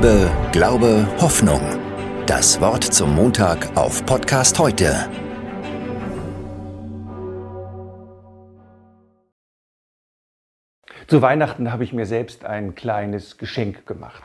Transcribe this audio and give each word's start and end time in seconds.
Liebe, 0.00 0.30
Glaube, 0.52 1.08
Hoffnung. 1.20 1.60
Das 2.26 2.60
Wort 2.60 2.84
zum 2.84 3.16
Montag 3.16 3.76
auf 3.76 4.06
Podcast 4.06 4.60
heute. 4.60 4.94
Zu 11.08 11.20
Weihnachten 11.20 11.72
habe 11.72 11.82
ich 11.82 11.92
mir 11.92 12.06
selbst 12.06 12.44
ein 12.44 12.76
kleines 12.76 13.38
Geschenk 13.38 13.86
gemacht. 13.86 14.22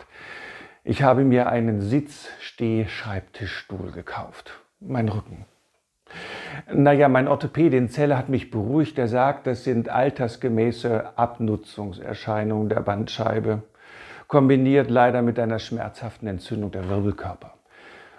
Ich 0.83 1.01
habe 1.01 1.23
mir 1.23 1.49
einen 1.49 1.81
Sitz-Steh-Schreibtischstuhl 1.81 3.93
gekauft. 3.93 4.51
Mein 4.79 5.09
Rücken. 5.09 5.47
Naja, 6.71 7.09
mein 7.09 7.27
Orthopäde 7.27 7.77
in 7.77 7.89
Zelle 7.89 8.15
hat 8.15 8.29
mich 8.29 8.51
beruhigt. 8.51 8.99
Er 8.99 9.07
sagt, 9.07 9.47
das 9.47 9.63
sind 9.63 9.89
altersgemäße 9.89 11.17
Abnutzungserscheinungen 11.17 12.69
der 12.69 12.81
Bandscheibe 12.81 13.63
kombiniert 14.27 14.89
leider 14.89 15.21
mit 15.21 15.39
einer 15.39 15.59
schmerzhaften 15.59 16.27
Entzündung 16.27 16.71
der 16.71 16.89
Wirbelkörper. 16.89 17.53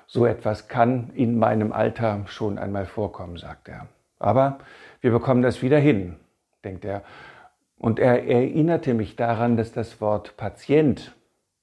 So 0.07 0.27
etwas 0.27 0.69
kann 0.69 1.11
in 1.15 1.39
meinem 1.39 1.73
Alter 1.73 2.25
schon 2.27 2.59
einmal 2.59 2.87
vorkommen, 2.87 3.37
sagt 3.37 3.69
er. 3.69 3.87
Aber 4.19 4.59
wir 5.01 5.11
bekommen 5.11 5.43
das 5.43 5.63
wieder 5.63 5.79
hin, 5.79 6.17
denkt 6.65 6.85
er. 6.85 7.03
Und 7.79 7.99
er 7.99 8.27
erinnerte 8.27 8.95
mich 8.95 9.17
daran, 9.17 9.57
dass 9.57 9.73
das 9.73 10.01
Wort 10.01 10.37
Patient 10.37 11.15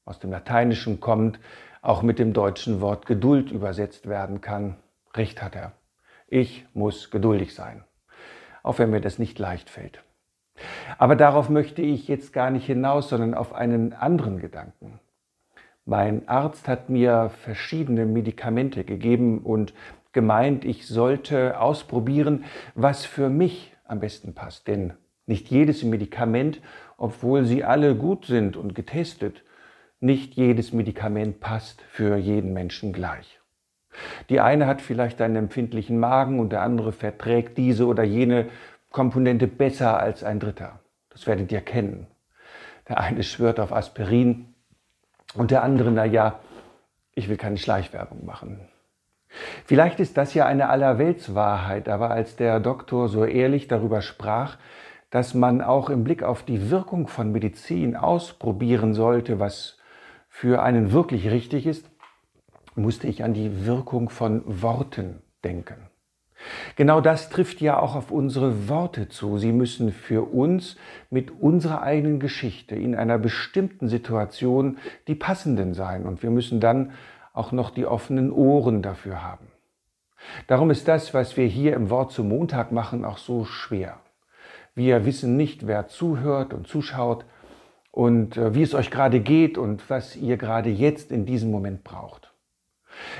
aus 0.05 0.19
dem 0.19 0.31
Lateinischen 0.31 0.99
kommt, 0.99 1.39
auch 1.81 2.01
mit 2.01 2.19
dem 2.19 2.33
deutschen 2.33 2.81
Wort 2.81 3.05
Geduld 3.05 3.51
übersetzt 3.51 4.07
werden 4.07 4.41
kann. 4.41 4.75
Recht 5.15 5.41
hat 5.41 5.55
er. 5.55 5.71
Ich 6.27 6.65
muss 6.73 7.11
geduldig 7.11 7.55
sein, 7.55 7.83
auch 8.63 8.79
wenn 8.79 8.89
mir 8.89 9.01
das 9.01 9.19
nicht 9.19 9.39
leicht 9.39 9.69
fällt. 9.69 10.03
Aber 10.97 11.15
darauf 11.15 11.49
möchte 11.49 11.81
ich 11.81 12.07
jetzt 12.07 12.33
gar 12.33 12.51
nicht 12.51 12.65
hinaus, 12.65 13.09
sondern 13.09 13.33
auf 13.33 13.53
einen 13.53 13.93
anderen 13.93 14.39
Gedanken. 14.39 14.99
Mein 15.85 16.27
Arzt 16.27 16.67
hat 16.67 16.89
mir 16.89 17.31
verschiedene 17.43 18.05
Medikamente 18.05 18.83
gegeben 18.83 19.39
und 19.39 19.73
gemeint, 20.13 20.65
ich 20.65 20.87
sollte 20.87 21.59
ausprobieren, 21.59 22.45
was 22.75 23.05
für 23.05 23.29
mich 23.29 23.73
am 23.85 23.99
besten 23.99 24.33
passt. 24.33 24.67
Denn 24.67 24.93
nicht 25.25 25.49
jedes 25.49 25.83
Medikament, 25.83 26.61
obwohl 26.97 27.45
sie 27.45 27.63
alle 27.63 27.95
gut 27.95 28.25
sind 28.25 28.57
und 28.57 28.75
getestet, 28.75 29.43
nicht 29.99 30.33
jedes 30.35 30.73
Medikament 30.73 31.39
passt 31.39 31.81
für 31.83 32.17
jeden 32.17 32.53
Menschen 32.53 32.91
gleich. 32.91 33.39
Die 34.29 34.39
eine 34.39 34.67
hat 34.67 34.81
vielleicht 34.81 35.21
einen 35.21 35.35
empfindlichen 35.35 35.99
Magen 35.99 36.39
und 36.39 36.51
der 36.51 36.61
andere 36.61 36.91
verträgt 36.91 37.57
diese 37.57 37.85
oder 37.85 38.03
jene 38.03 38.47
Komponente 38.91 39.47
besser 39.47 39.99
als 39.99 40.23
ein 40.23 40.39
dritter. 40.39 40.79
Das 41.09 41.25
werdet 41.27 41.51
ihr 41.51 41.61
kennen. 41.61 42.07
Der 42.87 42.99
eine 42.99 43.23
schwört 43.23 43.59
auf 43.59 43.73
Aspirin 43.73 44.53
und 45.33 45.51
der 45.51 45.63
andere, 45.63 45.91
na 45.91 46.05
ja, 46.05 46.39
ich 47.13 47.29
will 47.29 47.37
keine 47.37 47.57
Schleichwerbung 47.57 48.25
machen. 48.25 48.67
Vielleicht 49.65 49.99
ist 49.99 50.17
das 50.17 50.33
ja 50.33 50.45
eine 50.45 50.69
Allerweltswahrheit, 50.69 51.87
aber 51.87 52.11
als 52.11 52.35
der 52.35 52.59
Doktor 52.59 53.07
so 53.07 53.23
ehrlich 53.23 53.67
darüber 53.67 54.01
sprach, 54.01 54.57
dass 55.09 55.33
man 55.33 55.61
auch 55.61 55.89
im 55.89 56.03
Blick 56.03 56.23
auf 56.23 56.43
die 56.43 56.69
Wirkung 56.69 57.07
von 57.07 57.31
Medizin 57.31 57.95
ausprobieren 57.95 58.93
sollte, 58.93 59.39
was 59.39 59.77
für 60.27 60.63
einen 60.63 60.91
wirklich 60.91 61.29
richtig 61.29 61.65
ist, 61.65 61.89
musste 62.75 63.07
ich 63.07 63.23
an 63.23 63.33
die 63.33 63.65
Wirkung 63.65 64.09
von 64.09 64.43
Worten 64.45 65.21
denken. 65.43 65.90
Genau 66.75 67.01
das 67.01 67.29
trifft 67.29 67.61
ja 67.61 67.79
auch 67.79 67.95
auf 67.95 68.11
unsere 68.11 68.67
Worte 68.69 69.09
zu. 69.09 69.37
Sie 69.37 69.51
müssen 69.51 69.91
für 69.91 70.33
uns 70.33 70.75
mit 71.09 71.31
unserer 71.41 71.81
eigenen 71.81 72.19
Geschichte 72.19 72.75
in 72.75 72.95
einer 72.95 73.17
bestimmten 73.17 73.87
Situation 73.87 74.77
die 75.07 75.15
passenden 75.15 75.73
sein 75.73 76.05
und 76.05 76.23
wir 76.23 76.29
müssen 76.29 76.59
dann 76.59 76.91
auch 77.33 77.51
noch 77.51 77.69
die 77.69 77.85
offenen 77.85 78.31
Ohren 78.31 78.81
dafür 78.81 79.23
haben. 79.23 79.47
Darum 80.47 80.69
ist 80.69 80.87
das, 80.87 81.13
was 81.13 81.37
wir 81.37 81.47
hier 81.47 81.73
im 81.73 81.89
Wort 81.89 82.11
zum 82.11 82.29
Montag 82.29 82.71
machen, 82.71 83.05
auch 83.05 83.17
so 83.17 83.45
schwer. 83.45 83.99
Wir 84.75 85.05
wissen 85.05 85.35
nicht, 85.35 85.67
wer 85.67 85.87
zuhört 85.87 86.53
und 86.53 86.67
zuschaut 86.67 87.25
und 87.91 88.37
äh, 88.37 88.53
wie 88.53 88.61
es 88.61 88.73
euch 88.73 88.89
gerade 88.89 89.19
geht 89.19 89.57
und 89.57 89.89
was 89.89 90.15
ihr 90.15 90.37
gerade 90.37 90.69
jetzt 90.69 91.11
in 91.11 91.25
diesem 91.25 91.51
Moment 91.51 91.83
braucht. 91.83 92.30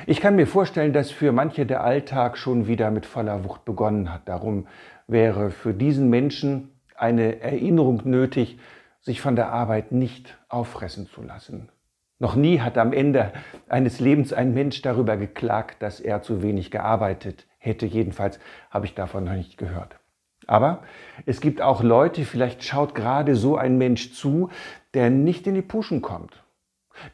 Ich 0.06 0.20
kann 0.20 0.36
mir 0.36 0.48
vorstellen, 0.48 0.94
dass 0.94 1.12
für 1.12 1.32
manche 1.32 1.66
der 1.66 1.84
Alltag 1.84 2.38
schon 2.38 2.68
wieder 2.68 2.92
mit 2.92 3.06
voller 3.06 3.44
Wucht 3.44 3.66
begonnen 3.66 4.12
hat. 4.12 4.28
Darum 4.28 4.68
wäre 5.08 5.52
für 5.52 5.74
diesen 5.74 6.10
Menschen 6.10 6.70
eine 6.96 7.42
Erinnerung 7.42 8.02
nötig, 8.06 8.60
sich 9.02 9.22
von 9.22 9.36
der 9.36 9.52
Arbeit 9.52 9.92
nicht 9.92 10.38
auffressen 10.50 11.08
zu 11.08 11.24
lassen. 11.24 11.70
Noch 12.20 12.36
nie 12.36 12.60
hat 12.60 12.78
am 12.78 12.94
Ende 12.94 13.34
eines 13.68 14.00
Lebens 14.00 14.32
ein 14.32 14.54
Mensch 14.54 14.82
darüber 14.84 15.18
geklagt, 15.18 15.82
dass 15.82 16.00
er 16.00 16.22
zu 16.22 16.44
wenig 16.44 16.70
gearbeitet 16.70 17.48
hätte. 17.58 17.88
Jedenfalls 17.88 18.40
habe 18.70 18.86
ich 18.86 18.94
davon 18.94 19.24
noch 19.24 19.34
nicht 19.34 19.58
gehört. 19.58 19.98
Aber 20.46 20.84
es 21.26 21.42
gibt 21.42 21.62
auch 21.62 21.82
Leute, 21.82 22.26
vielleicht 22.26 22.64
schaut 22.64 22.94
gerade 22.94 23.36
so 23.36 23.58
ein 23.58 23.78
Mensch 23.78 24.14
zu, 24.14 24.50
der 24.94 25.10
nicht 25.10 25.48
in 25.48 25.56
die 25.56 25.62
Puschen 25.62 26.02
kommt 26.02 26.41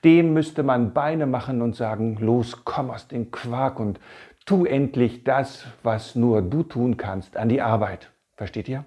dem 0.03 0.33
müsste 0.33 0.63
man 0.63 0.93
Beine 0.93 1.25
machen 1.25 1.61
und 1.61 1.75
sagen, 1.75 2.17
los, 2.19 2.63
komm 2.65 2.89
aus 2.91 3.07
dem 3.07 3.31
Quark 3.31 3.79
und 3.79 3.99
tu 4.45 4.65
endlich 4.65 5.23
das, 5.23 5.67
was 5.83 6.15
nur 6.15 6.41
du 6.41 6.63
tun 6.63 6.97
kannst, 6.97 7.37
an 7.37 7.49
die 7.49 7.61
Arbeit. 7.61 8.11
Versteht 8.35 8.69
ihr? 8.69 8.85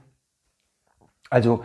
Also 1.28 1.64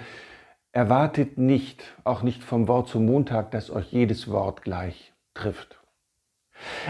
erwartet 0.72 1.38
nicht, 1.38 1.84
auch 2.04 2.22
nicht 2.22 2.44
vom 2.44 2.68
Wort 2.68 2.90
zum 2.90 3.06
Montag, 3.06 3.52
dass 3.52 3.72
euch 3.72 3.92
jedes 3.92 4.30
Wort 4.30 4.62
gleich 4.62 5.14
trifft. 5.34 5.80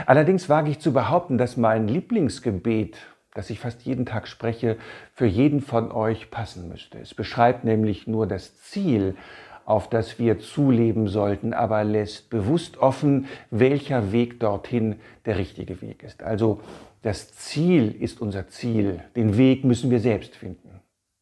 Allerdings 0.05 0.49
wage 0.49 0.71
ich 0.71 0.79
zu 0.79 0.93
behaupten, 0.93 1.37
dass 1.37 1.57
mein 1.57 1.87
Lieblingsgebet, 1.87 2.97
das 3.33 3.49
ich 3.49 3.59
fast 3.59 3.83
jeden 3.83 4.05
Tag 4.05 4.27
spreche, 4.27 4.77
für 5.13 5.25
jeden 5.25 5.61
von 5.61 5.91
euch 5.91 6.31
passen 6.31 6.67
müsste. 6.67 6.99
Es 6.99 7.13
beschreibt 7.13 7.63
nämlich 7.63 8.07
nur 8.07 8.27
das 8.27 8.59
Ziel, 8.61 9.15
auf 9.65 9.89
das 9.89 10.19
wir 10.19 10.39
zuleben 10.39 11.07
sollten, 11.07 11.53
aber 11.53 11.83
lässt 11.83 12.29
bewusst 12.29 12.77
offen, 12.77 13.25
welcher 13.49 14.11
Weg 14.11 14.39
dorthin 14.39 14.97
der 15.25 15.37
richtige 15.37 15.81
Weg 15.81 16.03
ist. 16.03 16.23
Also 16.23 16.61
das 17.01 17.35
Ziel 17.35 17.95
ist 17.99 18.21
unser 18.21 18.47
Ziel, 18.47 19.01
den 19.15 19.37
Weg 19.37 19.63
müssen 19.63 19.91
wir 19.91 19.99
selbst 19.99 20.35
finden. 20.35 20.81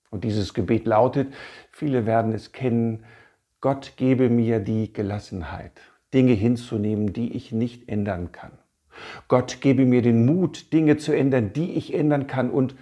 Und 0.10 0.24
dieses 0.26 0.54
Gebet 0.54 0.86
lautet, 0.86 1.34
viele 1.72 2.06
werden 2.06 2.34
es 2.34 2.52
kennen, 2.52 3.04
Gott 3.62 3.94
gebe 3.96 4.30
mir 4.30 4.60
die 4.60 4.92
Gelassenheit, 4.92 5.72
Dinge 6.14 6.34
hinzunehmen, 6.34 7.14
die 7.14 7.34
ich 7.34 7.54
nicht 7.54 7.88
ändern 7.88 8.34
kann. 8.34 8.52
Gott 9.30 9.62
gebe 9.62 9.86
mir 9.86 10.02
den 10.02 10.26
Mut, 10.26 10.74
Dinge 10.74 10.98
zu 10.98 11.14
ändern, 11.14 11.54
die 11.54 11.72
ich 11.74 11.94
ändern 11.94 12.28
kann 12.28 12.52
und 12.52 12.76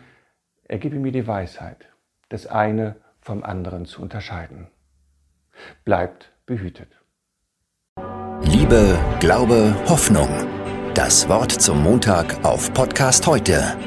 er 0.64 0.80
gebe 0.80 0.98
mir 0.98 1.12
die 1.12 1.28
Weisheit, 1.28 1.86
das 2.30 2.48
eine 2.48 2.96
vom 3.22 3.44
anderen 3.44 3.86
zu 3.86 4.02
unterscheiden. 4.02 4.68
Bleibt 5.84 6.32
behütet. 6.46 6.90
Liebe, 8.44 8.98
Glaube, 9.20 9.76
Hoffnung. 9.88 10.30
Das 10.94 11.30
Wort 11.30 11.52
zum 11.52 11.84
Montag 11.84 12.44
auf 12.44 12.74
Podcast 12.74 13.26
heute 13.28 13.78